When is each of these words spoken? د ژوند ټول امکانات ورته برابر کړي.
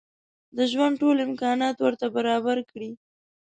د 0.57 0.59
ژوند 0.71 0.93
ټول 1.01 1.17
امکانات 1.27 1.75
ورته 1.79 2.05
برابر 2.17 2.57
کړي. 2.71 2.91